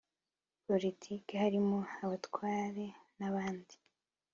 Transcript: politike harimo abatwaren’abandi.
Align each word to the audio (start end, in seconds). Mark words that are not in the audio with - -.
politike 0.65 1.31
harimo 1.43 1.77
abatwaren’abandi. 2.03 3.75